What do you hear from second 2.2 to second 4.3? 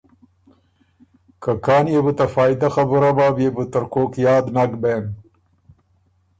فائده خبُره بَۀ بيې بو ترکوک